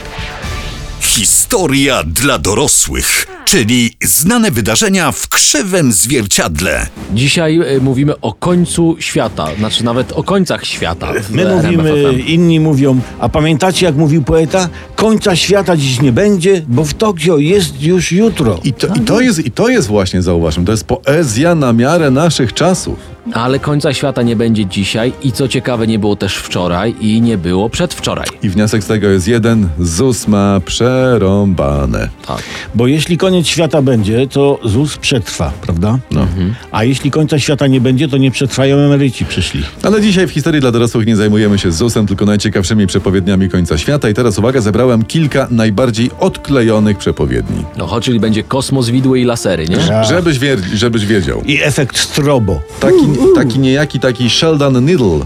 Historia 1.15 2.03
dla 2.03 2.37
dorosłych, 2.37 3.27
czyli 3.45 3.93
znane 4.03 4.51
wydarzenia 4.51 5.11
w 5.11 5.29
krzywym 5.29 5.93
zwierciadle. 5.93 6.87
Dzisiaj 7.13 7.75
y, 7.75 7.81
mówimy 7.81 8.19
o 8.19 8.33
końcu 8.33 8.95
świata, 8.99 9.47
znaczy 9.57 9.83
nawet 9.85 10.11
o 10.11 10.23
końcach 10.23 10.65
świata. 10.65 11.13
w 11.23 11.31
My 11.31 11.41
RMF 11.41 11.65
mówimy, 11.65 12.13
FM. 12.13 12.19
inni 12.27 12.59
mówią, 12.59 12.99
a 13.19 13.29
pamiętacie 13.29 13.85
jak 13.85 13.95
mówił 13.95 14.23
poeta? 14.23 14.69
Końca 14.95 15.35
świata 15.35 15.77
dziś 15.77 16.01
nie 16.01 16.11
będzie, 16.11 16.61
bo 16.67 16.85
w 16.85 16.93
Tokio 16.93 17.37
jest 17.37 17.81
już 17.81 18.11
jutro. 18.11 18.59
I 18.63 18.73
to, 18.73 18.87
i, 18.87 18.99
to 18.99 19.21
jest, 19.21 19.45
I 19.45 19.51
to 19.51 19.69
jest 19.69 19.87
właśnie, 19.87 20.21
zauważmy, 20.21 20.65
to 20.65 20.71
jest 20.71 20.83
poezja 20.83 21.55
na 21.55 21.73
miarę 21.73 22.11
naszych 22.11 22.53
czasów. 22.53 23.10
Ale 23.33 23.59
końca 23.59 23.93
świata 23.93 24.21
nie 24.21 24.35
będzie 24.35 24.65
dzisiaj 24.65 25.13
i 25.23 25.31
co 25.31 25.47
ciekawe 25.47 25.87
nie 25.87 25.99
było 25.99 26.15
też 26.15 26.35
wczoraj 26.35 26.95
i 26.99 27.21
nie 27.21 27.37
było 27.37 27.69
przedwczoraj. 27.69 28.27
I 28.43 28.49
wniosek 28.49 28.83
z 28.83 28.87
tego 28.87 29.07
jest 29.07 29.27
jeden, 29.27 29.69
ZUS 29.79 30.27
ma 30.27 30.59
przerąbane. 30.65 32.09
Tak. 32.27 32.43
Bo 32.75 32.87
jeśli 32.87 33.17
koniec 33.17 33.47
świata 33.47 33.81
będzie, 33.81 34.27
to 34.27 34.59
ZUS 34.63 34.97
przetrwa, 34.97 35.51
prawda? 35.61 35.99
No. 36.11 36.27
A 36.71 36.83
jeśli 36.83 37.11
końca 37.11 37.39
świata 37.39 37.67
nie 37.67 37.81
będzie, 37.81 38.07
to 38.07 38.17
nie 38.17 38.31
przetrwają 38.31 38.77
emeryci 38.77 39.25
przyszli. 39.25 39.63
Ale 39.83 40.01
dzisiaj 40.01 40.27
w 40.27 40.31
historii 40.31 40.61
dla 40.61 40.71
dorosłych 40.71 41.07
nie 41.07 41.15
zajmujemy 41.15 41.59
się 41.59 41.71
ZUS-em, 41.71 42.07
tylko 42.07 42.25
najciekawszymi 42.25 42.87
przepowiedniami 42.87 43.49
końca 43.49 43.77
świata. 43.77 44.09
I 44.09 44.13
teraz 44.13 44.37
uwaga, 44.39 44.61
zebrałem 44.61 45.05
kilka 45.05 45.47
najbardziej 45.51 46.11
odklejonych 46.19 46.97
przepowiedni. 46.97 47.65
No 47.77 47.87
choć 47.87 48.05
czyli 48.05 48.19
będzie 48.19 48.43
kosmos, 48.43 48.89
widły 48.89 49.19
i 49.19 49.23
lasery, 49.23 49.67
nie? 49.67 49.77
Tak. 49.77 50.05
Żebyś, 50.05 50.39
wie, 50.39 50.57
żebyś 50.73 51.05
wiedział. 51.05 51.41
I 51.45 51.61
efekt 51.61 51.97
strobo. 51.97 52.61
Taki, 52.79 52.95
taki 53.35 53.59
niejaki 53.59 53.99
taki 53.99 54.29
Sheldon 54.29 54.85
Needle, 54.85 55.19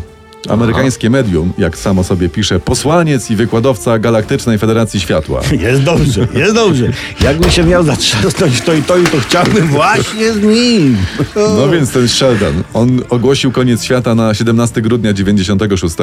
amerykańskie 0.50 1.10
medium, 1.10 1.54
jak 1.58 1.78
samo 1.78 2.04
sobie 2.04 2.30
pisze, 2.30 2.60
posłaniec 2.60 3.32
i 3.32 3.36
wykładowca 3.36 4.00
Galaktycznej 4.00 4.58
Federacji 4.58 5.00
Światła. 5.00 5.42
Jest 5.68 5.84
dobrze, 5.84 6.28
jest 6.34 6.54
dobrze. 6.54 6.92
Jakbym 7.22 7.52
się 7.52 7.64
miał 7.64 7.84
zatrzasnąć 7.84 8.56
w 8.56 8.62
to 8.62 8.74
i 8.74 8.84
to, 8.84 8.98
i 8.98 9.04
to 9.04 9.20
chciałbym 9.20 9.68
właśnie 9.68 10.34
z 10.34 10.42
nim. 10.42 10.98
No 11.36 11.70
więc 11.70 11.92
ten 11.92 12.08
Sheldon, 12.08 12.64
on 12.74 13.02
ogłosił 13.10 13.52
koniec 13.52 13.84
świata 13.84 14.16
na 14.16 14.34
17 14.34 14.82
grudnia 14.82 15.14
96 15.14 15.96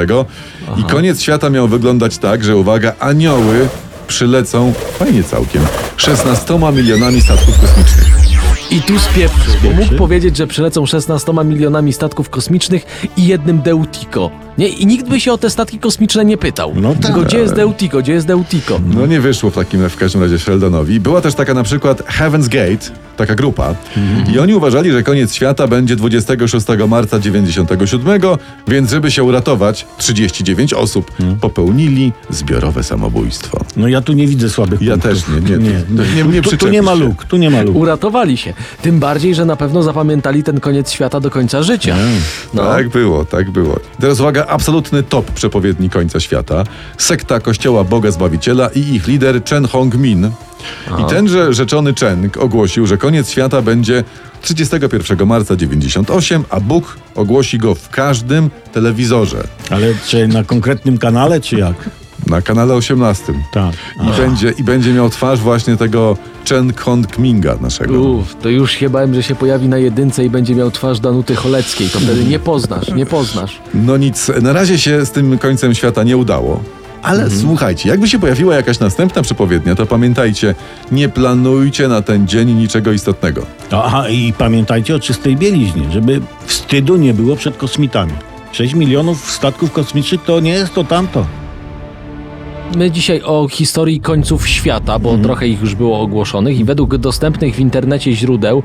i 0.76 0.84
koniec 0.84 1.22
świata 1.22 1.50
miał 1.50 1.68
wyglądać 1.68 2.18
tak, 2.18 2.44
że 2.44 2.56
uwaga, 2.56 2.92
anioły 3.00 3.68
przylecą, 4.06 4.72
fajnie 4.98 5.24
całkiem, 5.24 5.62
16 5.96 6.58
milionami 6.72 7.20
statków 7.20 7.60
kosmicznych. 7.60 8.31
I 8.70 8.82
tu 8.82 8.98
spieprzy, 8.98 9.50
bo 9.64 9.70
mógł 9.70 9.94
powiedzieć, 9.94 10.36
że 10.36 10.46
przylecą 10.46 10.86
16 10.86 11.32
milionami 11.44 11.92
statków 11.92 12.30
kosmicznych 12.30 12.86
i 13.16 13.26
jednym 13.26 13.62
Deutico. 13.62 14.30
Nie? 14.58 14.68
I 14.68 14.86
nikt 14.86 15.08
by 15.08 15.20
się 15.20 15.32
o 15.32 15.38
te 15.38 15.50
statki 15.50 15.78
kosmiczne 15.78 16.24
nie 16.24 16.36
pytał. 16.36 16.72
No 16.76 16.92
tak. 16.94 17.02
Tylko 17.06 17.20
gdzie 17.22 17.38
jest 17.38 17.54
Deutico, 17.54 17.98
gdzie 17.98 18.12
jest 18.12 18.26
Deutico? 18.26 18.80
No 18.94 19.06
nie 19.06 19.20
wyszło 19.20 19.50
w 19.50 19.54
takim 19.54 19.88
w 19.88 19.96
każdym 19.96 20.22
razie 20.22 20.38
Sheldonowi. 20.38 21.00
Była 21.00 21.20
też 21.20 21.34
taka 21.34 21.54
na 21.54 21.62
przykład 21.62 22.02
Heaven's 22.18 22.48
Gate, 22.48 22.90
taka 23.16 23.34
grupa. 23.34 23.74
I 24.34 24.38
oni 24.38 24.54
uważali, 24.54 24.92
że 24.92 25.02
koniec 25.02 25.34
świata 25.34 25.66
będzie 25.68 25.96
26 25.96 26.66
marca 26.88 27.18
97, 27.20 28.20
więc 28.68 28.90
żeby 28.90 29.10
się 29.10 29.22
uratować, 29.24 29.86
39 29.98 30.72
osób 30.74 31.10
popełnili 31.40 32.12
zbiorowe 32.30 32.82
samobójstwo. 32.84 33.60
No 33.76 33.88
ja 33.88 34.00
tu 34.00 34.12
nie 34.12 34.26
widzę 34.26 34.50
słabych 34.50 34.82
Ja 34.82 34.92
punktów. 34.92 35.12
też 35.12 35.24
nie, 35.28 35.40
nie, 35.40 35.56
nie, 35.58 35.70
nie, 36.16 36.24
nie 36.24 36.24
tu, 36.24 36.42
tu 36.42 36.48
przyczepisz 36.48 36.72
nie 36.72 36.82
ma 36.82 36.92
się. 36.92 36.98
luk, 36.98 37.24
tu 37.24 37.36
nie 37.36 37.50
ma 37.50 37.62
luk. 37.62 37.76
Uratowali 37.76 38.36
się. 38.36 38.54
Tym 38.82 39.00
bardziej, 39.00 39.34
że 39.34 39.44
na 39.44 39.56
pewno 39.56 39.82
zapamiętali 39.82 40.42
ten 40.42 40.60
koniec 40.60 40.90
świata 40.90 41.20
do 41.20 41.30
końca 41.30 41.62
życia. 41.62 41.96
No. 42.54 42.64
Tak 42.64 42.88
było, 42.88 43.24
tak 43.24 43.50
było. 43.50 43.80
Teraz 44.00 44.20
uwaga, 44.20 44.46
absolutny 44.46 45.02
top 45.02 45.30
przepowiedni 45.30 45.90
końca 45.90 46.20
świata. 46.20 46.64
Sekta 46.98 47.40
Kościoła 47.40 47.84
Boga 47.84 48.10
Zbawiciela 48.10 48.68
i 48.74 48.80
ich 48.80 49.06
lider 49.06 49.44
Chen 49.44 49.68
Hongmin. 49.68 50.30
I 51.00 51.10
tenże 51.10 51.54
rzeczony 51.54 51.94
Chen 52.00 52.30
ogłosił, 52.38 52.86
że 52.86 52.98
koniec 52.98 53.30
świata 53.30 53.62
będzie 53.62 54.04
31 54.42 55.26
marca 55.26 55.56
98, 55.56 56.44
a 56.50 56.60
Bóg 56.60 56.96
ogłosi 57.14 57.58
go 57.58 57.74
w 57.74 57.88
każdym 57.88 58.50
telewizorze. 58.72 59.44
Ale 59.70 59.86
czy 60.06 60.28
na 60.28 60.44
konkretnym 60.44 60.98
kanale, 60.98 61.40
czy 61.40 61.56
jak? 61.56 61.74
Na 62.32 62.42
kanale 62.42 62.74
18. 62.74 63.32
Tak. 63.50 63.74
I, 64.02 64.20
będzie, 64.20 64.50
I 64.58 64.64
będzie 64.64 64.92
miał 64.92 65.10
twarz 65.10 65.40
właśnie 65.40 65.76
tego 65.76 66.16
Chen 66.48 66.72
Hongminga 66.76 67.56
naszego. 67.60 68.00
Uff, 68.02 68.36
to 68.42 68.48
już 68.48 68.72
się 68.72 68.90
bałem, 68.90 69.14
że 69.14 69.22
się 69.22 69.34
pojawi 69.34 69.68
na 69.68 69.78
jedynce 69.78 70.24
i 70.24 70.30
będzie 70.30 70.54
miał 70.54 70.70
twarz 70.70 71.00
Danuty 71.00 71.34
Choleckiej. 71.34 71.88
To 71.88 72.00
wtedy 72.00 72.24
nie 72.24 72.38
poznasz, 72.38 72.88
nie 72.88 73.06
poznasz. 73.06 73.60
No 73.74 73.96
nic, 73.96 74.30
na 74.42 74.52
razie 74.52 74.78
się 74.78 75.06
z 75.06 75.10
tym 75.10 75.38
końcem 75.38 75.74
świata 75.74 76.02
nie 76.02 76.16
udało. 76.16 76.60
Ale 77.02 77.30
słuchajcie, 77.30 77.88
jakby 77.88 78.08
się 78.08 78.18
pojawiła 78.18 78.54
jakaś 78.54 78.80
następna 78.80 79.22
przepowiednia, 79.22 79.74
to 79.74 79.86
pamiętajcie, 79.86 80.54
nie 80.92 81.08
planujcie 81.08 81.88
na 81.88 82.02
ten 82.02 82.28
dzień 82.28 82.52
niczego 82.52 82.92
istotnego. 82.92 83.46
Aha, 83.70 84.08
i 84.08 84.32
pamiętajcie 84.32 84.96
o 84.96 85.00
czystej 85.00 85.36
bieliźnie, 85.36 85.90
żeby 85.90 86.20
wstydu 86.46 86.96
nie 86.96 87.14
było 87.14 87.36
przed 87.36 87.56
kosmitami. 87.56 88.12
6 88.52 88.74
milionów 88.74 89.30
statków 89.30 89.72
kosmicznych 89.72 90.22
to 90.22 90.40
nie 90.40 90.52
jest 90.52 90.74
to 90.74 90.84
tamto. 90.84 91.26
My 92.76 92.90
dzisiaj 92.90 93.22
o 93.22 93.48
historii 93.48 94.00
końców 94.00 94.48
świata, 94.48 94.98
bo 94.98 95.18
trochę 95.18 95.48
ich 95.48 95.60
już 95.60 95.74
było 95.74 96.00
ogłoszonych 96.00 96.58
i 96.58 96.64
według 96.64 96.96
dostępnych 96.96 97.54
w 97.54 97.60
internecie 97.60 98.12
źródeł 98.12 98.62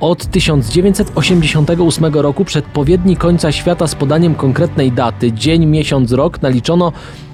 od 0.00 0.26
1988 0.26 2.14
roku 2.14 2.44
przedpowiedni 2.44 3.16
końca 3.16 3.52
świata 3.52 3.86
z 3.86 3.94
podaniem 3.94 4.34
konkretnej 4.34 4.92
daty, 4.92 5.32
dzień, 5.32 5.66
miesiąc, 5.66 6.12
rok 6.12 6.42
naliczono 6.42 6.92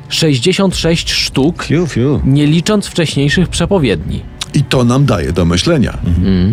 66 0.09 1.13
sztuk, 1.13 1.63
Fiu, 1.63 1.87
fiu. 1.87 2.21
nie 2.25 2.47
licząc 2.47 2.87
wcześniejszych 2.87 3.49
przepowiedni. 3.49 4.23
I 4.55 4.63
to 4.65 4.85
nam 4.85 5.05
daje 5.07 5.33
do 5.33 5.45
myślenia. 5.45 5.99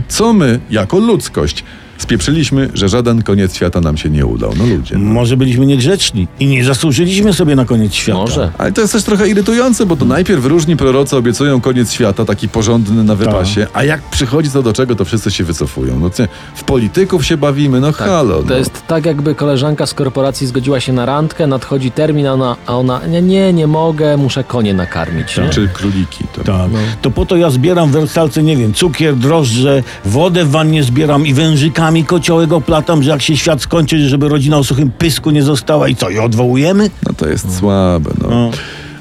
Co 0.08 0.34
my, 0.34 0.60
jako 0.70 1.00
ludzkość, 1.00 1.64
spieprzyliśmy, 1.98 2.70
że 2.74 2.89
żaden 2.89 3.24
koniec 3.24 3.56
świata 3.56 3.82
nam 3.82 3.98
się 3.98 4.10
nie 4.10 4.25
udał. 4.25 4.54
No 4.58 4.66
ludzie. 4.66 4.98
No. 4.98 5.13
Może 5.13 5.38
byliśmy 5.38 5.66
niegrzeczni 5.66 6.27
i 6.39 6.48
nie 6.48 6.63
zasłużyliśmy 6.63 7.34
sobie 7.34 7.56
na 7.56 7.66
koniec 7.66 7.94
świata. 7.94 8.20
Może. 8.20 8.51
Ale 8.58 8.72
to 8.72 8.82
jest 8.82 8.94
też 8.94 9.04
trochę 9.04 9.30
irytujące, 9.30 9.86
bo 9.86 9.96
to 9.96 10.06
najpierw 10.06 10.46
różni 10.46 10.77
prorocy 10.77 11.18
obiecują 11.18 11.62
koniec 11.62 11.92
świata, 11.92 12.25
taki 12.25 12.50
porządny 12.50 13.04
na 13.04 13.16
wypasie, 13.16 13.68
a 13.74 13.84
jak 13.84 14.01
przychodzi 14.01 14.50
to 14.50 14.63
do 14.63 14.74
czego, 14.74 14.96
to 14.96 15.06
wszyscy 15.06 15.32
się 15.32 15.44
wycofują. 15.44 16.00
No, 16.00 16.10
w 16.56 16.63
polityków 16.63 17.25
się 17.25 17.38
bawimy, 17.38 17.80
no 17.80 17.92
halo. 17.92 18.44
To 18.44 18.50
no. 18.50 18.56
jest 18.56 18.88
tak, 18.88 19.06
jakby 19.06 19.36
koleżanka 19.36 19.86
z 19.86 19.94
korporacji 19.94 20.48
zgodziła 20.48 20.80
się 20.80 20.94
na 20.94 21.06
randkę, 21.06 21.48
nadchodzi 21.48 21.92
termin, 21.92 22.27
a 22.27 22.34
ona, 22.34 22.56
a 22.66 22.77
ona 22.77 23.01
nie, 23.08 23.22
nie, 23.22 23.54
nie 23.54 23.68
mogę, 23.68 24.18
muszę 24.18 24.44
konie 24.44 24.74
nakarmić. 24.74 25.38
Nie? 25.38 25.50
Czy 25.50 25.68
króliki. 25.68 26.24
To. 26.36 26.44
Tak. 26.44 26.72
No. 26.72 26.80
To 27.01 27.12
po 27.12 27.25
to 27.25 27.38
ja 27.38 27.50
zbieram 27.50 27.89
w 27.89 27.92
wersalce, 27.92 28.44
nie 28.44 28.58
wiem, 28.58 28.74
cukier, 28.74 29.16
drożdże, 29.16 29.84
wodę 30.06 30.46
w 30.46 30.51
wannie 30.51 30.84
zbieram 30.84 31.27
i 31.27 31.34
wężykami 31.34 31.87
kociołek 32.06 32.53
oplatam, 32.53 33.03
że 33.03 33.10
jak 33.10 33.22
się 33.22 33.38
świat 33.38 33.62
skończy, 33.62 34.10
żeby 34.10 34.29
rodzina 34.29 34.58
o 34.58 34.63
suchym 34.63 34.91
pysku 34.91 35.32
nie 35.32 35.44
została 35.44 35.88
i 35.88 35.96
co, 35.96 36.10
i 36.10 36.20
odwołujemy? 36.20 36.89
No 37.08 37.13
to 37.13 37.27
jest 37.27 37.58
słabe, 37.58 38.10
no. 38.22 38.29
No. 38.29 38.51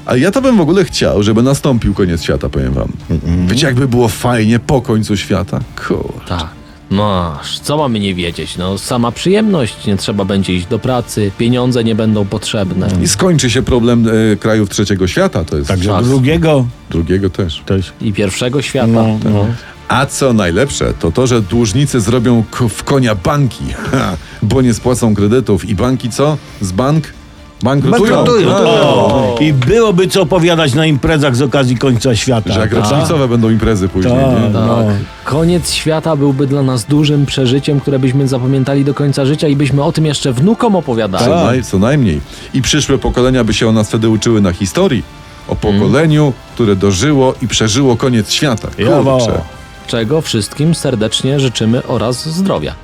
Ale 0.05 0.19
ja 0.19 0.31
to 0.31 0.41
bym 0.41 0.57
w 0.57 0.61
ogóle 0.61 0.85
chciał, 0.85 1.23
żeby 1.23 1.43
nastąpił 1.43 1.93
koniec 1.93 2.23
świata, 2.23 2.49
powiem 2.49 2.73
wam. 2.73 2.91
Wiecie, 3.47 3.67
jakby 3.67 3.87
było 3.87 4.07
fajnie 4.07 4.59
po 4.59 4.81
końcu 4.81 5.17
świata? 5.17 5.59
Kur... 5.87 6.13
Tak. 6.27 6.47
Masz, 6.89 7.59
co 7.59 7.77
mamy 7.77 7.99
nie 7.99 8.15
wiedzieć? 8.15 8.57
No, 8.57 8.77
sama 8.77 9.11
przyjemność, 9.11 9.85
nie 9.85 9.97
trzeba 9.97 10.25
będzie 10.25 10.53
iść 10.53 10.65
do 10.65 10.79
pracy, 10.79 11.31
pieniądze 11.37 11.83
nie 11.83 11.95
będą 11.95 12.25
potrzebne. 12.25 12.87
I 13.03 13.07
skończy 13.07 13.49
się 13.49 13.63
problem 13.63 14.07
e, 14.33 14.35
krajów 14.35 14.69
trzeciego 14.69 15.07
świata, 15.07 15.45
to 15.45 15.57
jest 15.57 15.67
Także 15.67 15.89
Czas. 15.89 16.07
drugiego 16.07 16.65
drugiego 16.89 17.29
też. 17.29 17.61
też. 17.65 17.93
I 18.01 18.13
pierwszego 18.13 18.61
świata. 18.61 18.87
No, 18.87 19.19
no. 19.23 19.45
A 19.87 20.05
co 20.05 20.33
najlepsze, 20.33 20.93
to 20.99 21.11
to, 21.11 21.27
że 21.27 21.41
dłużnicy 21.41 22.01
zrobią 22.01 22.43
k- 22.51 22.67
w 22.69 22.83
konia 22.83 23.15
banki, 23.15 23.63
ha, 23.91 24.17
bo 24.41 24.61
nie 24.61 24.73
spłacą 24.73 25.15
kredytów 25.15 25.65
i 25.69 25.75
banki 25.75 26.09
co? 26.09 26.37
Z 26.61 26.71
bank? 26.71 27.13
Bankrutują. 27.63 28.15
Bankrutują. 28.15 28.55
A, 28.55 28.61
O. 28.83 29.35
I 29.41 29.53
byłoby 29.53 30.07
co 30.07 30.21
opowiadać 30.21 30.73
na 30.73 30.85
imprezach 30.85 31.35
z 31.35 31.41
okazji 31.41 31.77
końca 31.77 32.15
świata. 32.15 32.53
Że 32.53 32.59
jak 32.59 32.69
Tak. 32.75 32.79
rocznicowe 32.79 33.27
będą 33.27 33.49
imprezy 33.49 33.87
później, 33.89 34.13
Tak. 34.13 34.31
nie? 34.31 34.37
Tak. 34.41 34.53
No. 34.53 34.83
Koniec 35.23 35.71
świata 35.71 36.15
byłby 36.15 36.47
dla 36.47 36.63
nas 36.63 36.85
dużym 36.85 37.25
przeżyciem, 37.25 37.79
które 37.79 37.99
byśmy 37.99 38.27
zapamiętali 38.27 38.85
do 38.85 38.93
końca 38.93 39.25
życia 39.25 39.47
i 39.47 39.55
byśmy 39.55 39.83
o 39.83 39.91
tym 39.91 40.05
jeszcze 40.05 40.33
wnukom 40.33 40.75
opowiadali. 40.75 41.25
Co, 41.25 41.31
Tak. 41.31 41.45
naj, 41.45 41.63
co 41.63 41.79
najmniej. 41.79 42.21
I 42.53 42.61
przyszłe 42.61 42.97
pokolenia 42.97 43.43
by 43.43 43.53
się 43.53 43.67
o 43.67 43.71
nas 43.71 43.87
wtedy 43.87 44.09
uczyły 44.09 44.41
na 44.41 44.53
historii. 44.53 45.03
O 45.47 45.55
pokoleniu, 45.55 46.33
które 46.55 46.75
dożyło 46.75 47.33
i 47.41 47.47
przeżyło 47.47 47.95
koniec 47.97 48.31
świata. 48.31 48.67
Jawo. 48.77 49.17
Kurczę. 49.17 49.41
Czego 49.87 50.21
wszystkim 50.21 50.75
serdecznie 50.75 51.39
życzymy 51.39 51.83
oraz 51.83 52.29
zdrowia. 52.29 52.75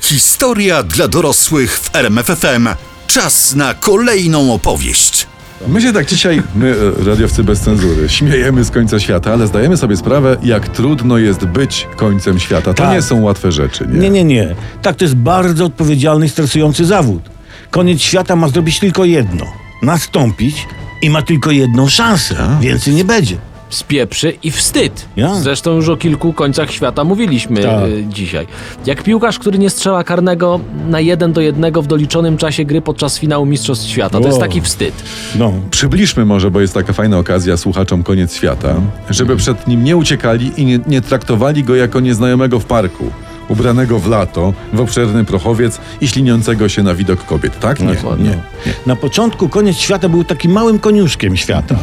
Historia 0.00 0.82
dla 0.82 1.08
dorosłych 1.08 1.78
w 1.78 1.96
RMFFM. 1.96 2.68
Czas 3.06 3.54
na 3.54 3.74
kolejną 3.74 4.52
opowieść. 4.54 5.26
My 5.68 5.82
się 5.82 5.92
tak 5.92 6.06
dzisiaj, 6.06 6.42
my 6.54 6.74
e, 7.00 7.04
radiowcy 7.04 7.44
bez 7.44 7.60
cenzury, 7.60 8.08
śmiejemy 8.08 8.64
z 8.64 8.70
końca 8.70 9.00
świata, 9.00 9.32
ale 9.32 9.46
zdajemy 9.46 9.76
sobie 9.76 9.96
sprawę, 9.96 10.36
jak 10.42 10.68
trudno 10.68 11.18
jest 11.18 11.44
być 11.44 11.86
końcem 11.96 12.38
świata. 12.38 12.74
To 12.74 12.82
Tak. 12.82 12.92
nie 12.92 13.02
są 13.02 13.22
łatwe 13.22 13.52
rzeczy, 13.52 13.86
nie? 13.92 13.98
Nie, 13.98 14.10
nie, 14.10 14.24
nie. 14.24 14.54
Tak, 14.82 14.96
to 14.96 15.04
jest 15.04 15.16
bardzo 15.16 15.64
odpowiedzialny 15.64 16.26
i 16.26 16.28
stresujący 16.28 16.84
zawód. 16.84 17.22
Koniec 17.70 18.00
świata 18.00 18.36
ma 18.36 18.48
zrobić 18.48 18.78
tylko 18.78 19.04
jedno. 19.04 19.46
Nastąpić 19.82 20.66
i 21.02 21.10
ma 21.10 21.22
tylko 21.22 21.50
jedną 21.50 21.88
szansę. 21.88 22.36
Więcej 22.60 22.94
nie 22.94 23.04
będzie. 23.04 23.36
Spieprzy 23.68 24.32
i 24.42 24.50
wstyd. 24.50 25.06
Ja. 25.16 25.34
Zresztą 25.34 25.74
już 25.74 25.88
o 25.88 25.96
kilku 25.96 26.32
końcach 26.32 26.70
świata 26.72 27.04
mówiliśmy 27.04 27.62
Tak. 27.62 27.84
y, 27.88 28.04
dzisiaj. 28.08 28.46
Jak 28.86 29.02
piłkarz, 29.02 29.38
który 29.38 29.58
nie 29.58 29.70
strzela 29.70 30.04
karnego 30.04 30.60
na 30.88 31.00
jeden 31.00 31.32
do 31.32 31.40
jednego 31.40 31.82
w 31.82 31.86
doliczonym 31.86 32.36
czasie 32.36 32.64
gry 32.64 32.82
podczas 32.82 33.18
finału 33.18 33.46
Mistrzostw 33.46 33.86
Świata. 33.88 34.20
To 34.20 34.26
jest 34.26 34.40
taki 34.40 34.60
wstyd. 34.60 34.94
No. 35.38 35.52
Przybliżmy 35.70 36.24
może, 36.24 36.50
bo 36.50 36.60
jest 36.60 36.74
taka 36.74 36.92
fajna 36.92 37.18
okazja 37.18 37.56
słuchaczom 37.56 38.02
koniec 38.02 38.34
świata, 38.36 38.74
żeby 39.10 39.36
przed 39.36 39.66
nim 39.68 39.84
nie 39.84 39.96
uciekali 39.96 40.52
i 40.56 40.64
nie, 40.64 40.80
nie 40.86 41.00
traktowali 41.00 41.64
go 41.64 41.74
jako 41.76 42.00
nieznajomego 42.00 42.60
w 42.60 42.64
parku, 42.64 43.04
ubranego 43.48 43.98
w 43.98 44.08
lato, 44.08 44.52
w 44.72 44.80
obszerny 44.80 45.24
prochowiec 45.24 45.80
i 46.00 46.08
śliniącego 46.08 46.68
się 46.68 46.82
na 46.82 46.94
widok 46.94 47.24
kobiet. 47.24 47.60
Tak? 47.60 47.80
Nie, 47.80 47.94
Dokładnie. 47.94 48.30
nie. 48.66 48.72
Na 48.86 48.96
początku 48.96 49.48
koniec 49.48 49.76
świata 49.76 50.08
był 50.08 50.24
takim 50.24 50.52
małym 50.52 50.78
koniuszkiem 50.78 51.36
świata. 51.36 51.76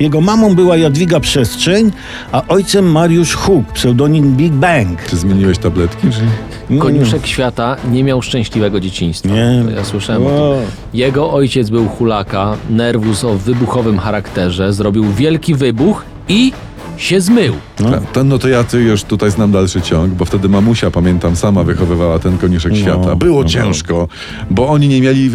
Jego 0.00 0.20
mamą 0.20 0.54
była 0.54 0.76
Jadwiga 0.76 1.20
Przestrzeń, 1.20 1.92
a 2.32 2.42
ojcem 2.48 2.92
Mariusz 2.92 3.34
Huk, 3.34 3.72
pseudonim 3.72 4.36
Big 4.36 4.52
Bang. 4.52 5.04
Czy 5.10 5.16
zmieniłeś 5.16 5.58
tabletki? 5.58 6.08
Koniuszek 6.78 7.26
świata 7.26 7.76
nie 7.90 8.04
miał 8.04 8.22
szczęśliwego 8.22 8.80
dzieciństwa. 8.80 9.28
Nie. 9.34 9.62
To 9.64 9.70
Ja 9.70 9.84
słyszałem 9.84 10.22
o 10.22 10.28
tym. 10.28 10.36
O. 10.38 10.56
Jego 10.94 11.32
ojciec 11.32 11.70
był 11.70 11.88
hulaka, 11.88 12.56
nerwus 12.70 13.24
o 13.24 13.34
wybuchowym 13.34 13.98
charakterze, 13.98 14.72
zrobił 14.72 15.12
wielki 15.12 15.54
wybuch 15.54 16.04
i 16.28 16.52
się 16.96 17.20
zmył. 17.20 17.54
Ta, 17.90 18.00
ta, 18.00 18.24
no 18.24 18.38
to 18.38 18.48
ja 18.48 18.64
ty 18.64 18.82
już 18.82 19.02
tutaj 19.02 19.30
znam 19.30 19.52
dalszy 19.52 19.82
ciąg, 19.82 20.14
bo 20.14 20.24
wtedy 20.24 20.48
mamusia, 20.48 20.90
pamiętam, 20.90 21.36
sama 21.36 21.64
wychowywała 21.64 22.18
ten 22.18 22.38
koniuszek 22.38 22.76
świata. 22.76 23.16
Było 23.16 23.42
no. 23.42 23.48
ciężko, 23.48 24.08
bo 24.50 24.68
oni 24.68 24.88
nie 24.88 25.00
mieli 25.00 25.30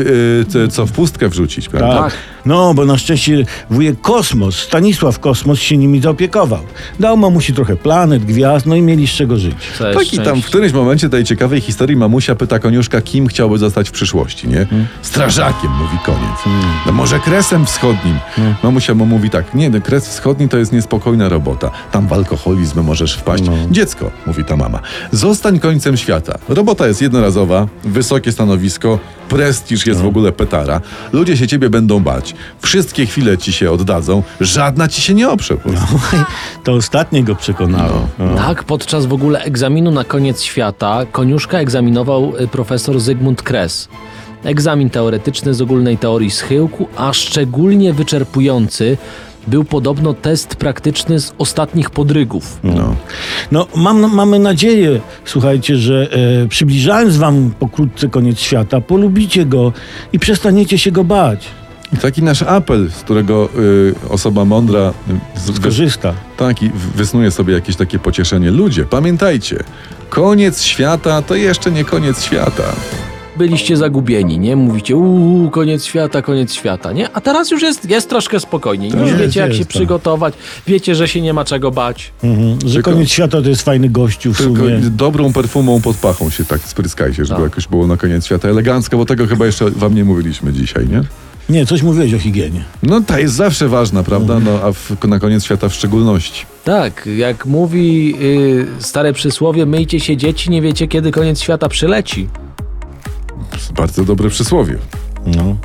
y, 0.55 0.67
co 0.67 0.85
w 0.85 0.91
pustkę 0.91 1.29
wrzucić, 1.29 1.69
prawda? 1.69 2.03
Tak. 2.03 2.13
No, 2.45 2.73
bo 2.73 2.85
na 2.85 2.97
szczęście 2.97 3.45
wujek 3.69 4.01
Kosmos, 4.01 4.59
Stanisław 4.59 5.19
Kosmos 5.19 5.59
się 5.59 5.77
nimi 5.77 6.01
zaopiekował. 6.01 6.59
Dał 6.99 7.17
mamusi 7.17 7.53
trochę 7.53 7.75
planet, 7.75 8.25
gwiazd, 8.25 8.65
no 8.65 8.75
i 8.75 8.81
mieli 8.81 9.07
z 9.07 9.11
czego 9.11 9.37
żyć. 9.37 9.55
Całe 9.77 9.93
Tak 9.93 10.13
i 10.13 10.19
tam 10.19 10.41
w 10.41 10.45
którymś 10.45 10.73
momencie 10.73 11.09
tej 11.09 11.23
ciekawej 11.23 11.61
historii 11.61 11.95
mamusia 11.95 12.35
pyta 12.35 12.59
koniuszka, 12.59 13.01
kim 13.01 13.27
chciałby 13.27 13.57
zostać 13.57 13.89
w 13.89 13.91
przyszłości, 13.91 14.47
nie? 14.47 14.67
Strażakiem, 15.01 15.71
mówi 15.71 15.97
koniec. 16.05 16.57
No 16.85 16.91
może 16.91 17.19
kresem 17.19 17.65
wschodnim. 17.65 18.19
Mamusia 18.63 18.93
mu 18.93 19.05
mówi 19.05 19.29
tak, 19.29 19.53
nie, 19.53 19.69
no 19.69 19.81
kres 19.81 20.07
wschodni 20.09 20.49
to 20.49 20.57
jest 20.57 20.73
niespokojna 20.73 21.29
robota. 21.29 21.71
Tam 21.91 22.07
w 22.07 22.13
alkoholu 22.13 22.36
alkoholizm 22.37 22.81
możesz 22.81 23.13
wpaść. 23.13 23.43
No. 23.43 23.53
Dziecko, 23.71 24.11
mówi 24.25 24.43
ta 24.43 24.55
mama, 24.55 24.79
zostań 25.11 25.59
końcem 25.59 25.97
świata. 25.97 26.37
Robota 26.49 26.87
jest 26.87 27.01
jednorazowa, 27.01 27.67
wysokie 27.83 28.31
stanowisko, 28.31 28.99
prestiż 29.29 29.87
jest 29.87 30.01
w 30.01 30.05
ogóle 30.05 30.31
petara. 30.31 30.81
Ludzie 31.13 31.37
się 31.37 31.47
ciebie 31.47 31.69
będą 31.69 31.99
bać. 31.99 32.35
Wszystkie 32.61 33.05
chwile 33.05 33.37
ci 33.37 33.53
się 33.53 33.71
oddadzą, 33.71 34.23
żadna 34.41 34.87
ci 34.87 35.01
się 35.01 35.13
nie 35.13 35.29
oprze. 35.29 35.57
po 35.57 35.69
prostu. 35.69 35.99
To 36.63 36.73
ostatnie 36.73 37.23
go 37.23 37.35
przekonało. 37.35 38.07
No. 38.19 38.35
Tak, 38.35 38.63
podczas 38.63 39.05
w 39.05 39.13
ogóle 39.13 39.43
egzaminu 39.43 39.91
na 39.91 40.03
koniec 40.03 40.41
świata 40.41 41.05
koniuszka 41.11 41.59
egzaminował 41.59 42.33
y, 42.39 42.47
profesor 42.47 42.99
Zygmunt 42.99 43.41
Kres. 43.41 43.87
Egzamin 44.43 44.89
teoretyczny 44.89 45.53
z 45.53 45.61
ogólnej 45.61 45.97
teorii 45.97 46.31
schyłku, 46.31 46.87
a 46.97 47.13
szczególnie 47.13 47.93
wyczerpujący 47.93 48.97
był 49.47 49.63
podobno 49.63 50.13
test 50.13 50.55
praktyczny 50.55 51.19
z 51.19 51.33
ostatnich 51.37 51.89
podrygów. 51.89 52.59
No. 52.63 52.95
No, 53.51 53.67
mam, 53.75 54.15
mamy 54.15 54.39
nadzieję, 54.39 55.01
słuchajcie, 55.25 55.77
że 55.77 56.09
e, 56.43 56.47
przybliżając 56.47 57.17
wam 57.17 57.51
pokrótce 57.59 58.07
koniec 58.09 58.39
świata, 58.39 58.81
polubicie 58.81 59.45
go 59.45 59.73
i 60.13 60.19
przestaniecie 60.19 60.77
się 60.77 60.91
go 60.91 61.03
bać. 61.03 61.47
I 61.93 61.97
taki 61.97 62.23
nasz 62.23 62.41
apel, 62.41 62.89
z 62.91 63.03
którego 63.03 63.49
y, 63.59 63.95
osoba 64.09 64.45
mądra 64.45 64.93
y, 65.35 65.39
z, 65.39 65.49
wys, 65.49 65.59
Korzysta. 65.59 66.13
tak, 66.37 66.63
i 66.63 66.71
wysnuje 66.95 67.31
sobie 67.31 67.53
jakieś 67.53 67.75
takie 67.75 67.99
pocieszenie. 67.99 68.51
Ludzie, 68.51 68.85
pamiętajcie, 68.85 69.63
koniec 70.09 70.61
świata 70.61 71.21
to 71.21 71.35
jeszcze 71.35 71.71
nie 71.71 71.85
koniec 71.85 72.23
świata. 72.23 72.63
Byliście 73.37 73.77
zagubieni, 73.77 74.39
nie? 74.39 74.55
Mówicie, 74.55 74.95
uuu, 74.95 75.49
koniec 75.49 75.85
świata, 75.85 76.21
koniec 76.21 76.53
świata, 76.53 76.91
nie? 76.93 77.09
A 77.13 77.21
teraz 77.21 77.51
już 77.51 77.61
jest, 77.61 77.89
jest 77.89 78.09
troszkę 78.09 78.39
spokojniej. 78.39 78.91
Już 78.91 79.01
jest, 79.09 79.15
wiecie, 79.21 79.39
jak 79.39 79.49
jest, 79.49 79.59
się 79.59 79.65
tak. 79.65 79.69
przygotować, 79.69 80.33
wiecie, 80.67 80.95
że 80.95 81.07
się 81.07 81.21
nie 81.21 81.33
ma 81.33 81.45
czego 81.45 81.71
bać. 81.71 82.11
Mhm. 82.23 82.59
Że 82.65 82.73
Tylko- 82.73 82.91
koniec 82.91 83.09
świata 83.09 83.41
to 83.41 83.49
jest 83.49 83.61
fajny 83.61 83.89
gościu 83.89 84.33
w 84.33 84.37
Tylko 84.37 84.55
sumie. 84.57 84.79
dobrą 84.79 85.33
perfumą 85.33 85.81
pod 85.81 85.95
pachą 85.97 86.29
się 86.29 86.45
tak 86.45 86.61
spryskajcie, 86.61 87.25
żeby 87.25 87.41
Tak. 87.41 87.49
jakoś 87.49 87.67
było 87.67 87.87
na 87.87 87.97
koniec 87.97 88.25
świata 88.25 88.49
elegancko, 88.49 88.97
bo 88.97 89.05
tego 89.05 89.27
chyba 89.27 89.45
jeszcze 89.45 89.71
wam 89.71 89.95
nie 89.95 90.03
mówiliśmy 90.03 90.53
dzisiaj, 90.53 90.87
nie? 90.87 91.01
Nie, 91.49 91.65
coś 91.65 91.81
mówiłeś 91.83 92.13
o 92.13 92.19
higienie. 92.19 92.63
No 92.83 93.01
ta 93.01 93.19
jest 93.19 93.35
zawsze 93.35 93.67
ważna, 93.67 94.03
prawda? 94.03 94.39
No 94.39 94.51
a 94.63 94.71
w, 94.71 95.07
na 95.07 95.19
koniec 95.19 95.43
świata 95.43 95.69
w 95.69 95.73
szczególności. 95.73 96.45
Tak, 96.63 97.09
jak 97.17 97.45
mówi 97.45 98.15
y, 98.21 98.65
stare 98.79 99.13
przysłowie, 99.13 99.65
myjcie 99.65 99.99
się 99.99 100.17
dzieci, 100.17 100.49
nie 100.49 100.61
wiecie, 100.61 100.87
kiedy 100.87 101.11
koniec 101.11 101.41
świata 101.41 101.69
przyleci. 101.69 102.27
Bardzo 103.75 104.03
dobre 104.03 104.29
przysłowie. 104.29 104.77
No. 105.25 105.55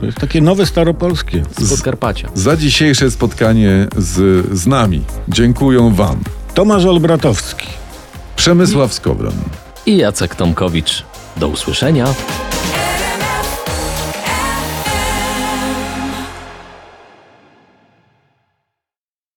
To 0.00 0.06
jest 0.06 0.18
takie 0.18 0.40
nowe 0.40 0.66
staropolskie. 0.66 1.42
Z 1.58 1.70
Podkarpacia. 1.70 2.28
Za 2.34 2.56
dzisiejsze 2.56 3.10
spotkanie 3.10 3.88
z, 3.96 4.46
z 4.58 4.66
nami 4.66 5.02
dziękuję 5.28 5.92
wam. 5.94 6.18
Tomasz 6.54 6.84
Olbratowski. 6.84 7.66
Przemysław 8.36 8.94
Skowron. 8.94 9.34
I 9.86 9.96
Jacek 9.96 10.34
Tomkowicz. 10.34 11.04
Do 11.36 11.48
usłyszenia. 11.48 12.06